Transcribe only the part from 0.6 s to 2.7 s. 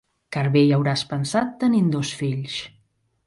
hi hauràs pensat, tenint dos fills.